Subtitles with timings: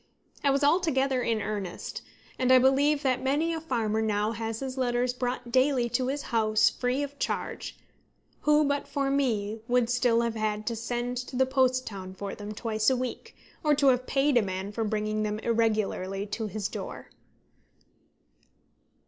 [0.43, 2.01] I was altogether in earnest;
[2.39, 6.23] and I believe that many a farmer now has his letters brought daily to his
[6.33, 7.77] house free of charge,
[8.39, 12.33] who but for me would still have had to send to the post town for
[12.33, 16.47] them twice a week, or to have paid a man for bringing them irregularly to
[16.47, 17.09] his door.